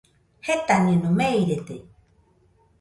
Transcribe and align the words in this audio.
Jetañeno, 0.47 1.09
meirede. 1.19 1.77